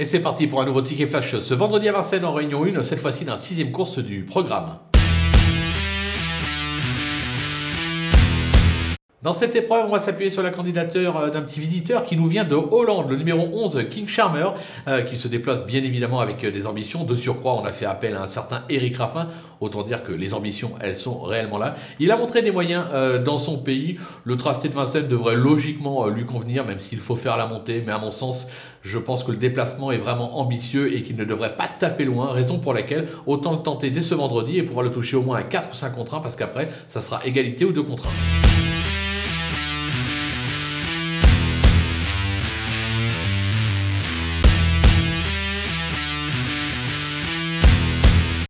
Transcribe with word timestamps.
Et 0.00 0.04
c'est 0.04 0.20
parti 0.20 0.46
pour 0.46 0.60
un 0.60 0.64
nouveau 0.64 0.80
ticket 0.80 1.08
flash 1.08 1.36
ce 1.38 1.54
vendredi 1.54 1.88
à 1.88 1.92
Vincennes 1.92 2.24
en 2.24 2.32
réunion 2.32 2.64
1, 2.64 2.84
cette 2.84 3.00
fois-ci 3.00 3.24
dans 3.24 3.32
la 3.32 3.40
sixième 3.40 3.72
course 3.72 3.98
du 3.98 4.22
programme. 4.22 4.78
Dans 9.20 9.32
cette 9.32 9.56
épreuve, 9.56 9.86
on 9.88 9.90
va 9.90 9.98
s'appuyer 9.98 10.30
sur 10.30 10.44
la 10.44 10.50
candidature 10.50 11.16
euh, 11.16 11.30
d'un 11.30 11.42
petit 11.42 11.58
visiteur 11.58 12.04
qui 12.04 12.16
nous 12.16 12.28
vient 12.28 12.44
de 12.44 12.54
Hollande, 12.54 13.10
le 13.10 13.16
numéro 13.16 13.48
11, 13.52 13.86
King 13.90 14.06
Charmer, 14.06 14.50
euh, 14.86 15.02
qui 15.02 15.18
se 15.18 15.26
déplace 15.26 15.66
bien 15.66 15.82
évidemment 15.82 16.20
avec 16.20 16.44
euh, 16.44 16.52
des 16.52 16.68
ambitions. 16.68 17.02
De 17.02 17.16
surcroît, 17.16 17.54
on 17.54 17.64
a 17.64 17.72
fait 17.72 17.84
appel 17.84 18.14
à 18.14 18.22
un 18.22 18.28
certain 18.28 18.62
Eric 18.68 18.96
Raffin. 18.96 19.26
Autant 19.60 19.82
dire 19.82 20.04
que 20.04 20.12
les 20.12 20.34
ambitions, 20.34 20.74
elles 20.80 20.94
sont 20.94 21.18
réellement 21.18 21.58
là. 21.58 21.74
Il 21.98 22.12
a 22.12 22.16
montré 22.16 22.42
des 22.42 22.52
moyens 22.52 22.84
dans 23.24 23.38
son 23.38 23.58
pays. 23.58 23.96
Le 24.22 24.36
tracé 24.36 24.68
de 24.68 24.74
Vincennes 24.74 25.08
devrait 25.08 25.34
logiquement 25.34 26.06
lui 26.06 26.24
convenir, 26.24 26.64
même 26.64 26.78
s'il 26.78 27.00
faut 27.00 27.16
faire 27.16 27.36
la 27.36 27.48
montée. 27.48 27.82
Mais 27.84 27.90
à 27.90 27.98
mon 27.98 28.12
sens, 28.12 28.46
je 28.82 28.98
pense 28.98 29.24
que 29.24 29.32
le 29.32 29.36
déplacement 29.36 29.90
est 29.90 29.98
vraiment 29.98 30.38
ambitieux 30.38 30.94
et 30.94 31.02
qu'il 31.02 31.16
ne 31.16 31.24
devrait 31.24 31.56
pas 31.56 31.66
taper 31.66 32.04
loin. 32.04 32.30
Raison 32.30 32.60
pour 32.60 32.72
laquelle 32.72 33.08
autant 33.26 33.50
le 33.50 33.62
tenter 33.62 33.90
dès 33.90 34.00
ce 34.00 34.14
vendredi 34.14 34.58
et 34.58 34.62
pouvoir 34.62 34.84
le 34.84 34.92
toucher 34.92 35.16
au 35.16 35.22
moins 35.22 35.38
à 35.38 35.42
4 35.42 35.70
ou 35.72 35.74
5 35.74 35.92
contre 35.92 36.14
1 36.14 36.20
parce 36.20 36.36
qu'après, 36.36 36.68
ça 36.86 37.00
sera 37.00 37.26
égalité 37.26 37.64
ou 37.64 37.72
2 37.72 37.82
contre 37.82 38.06
1. 38.06 38.37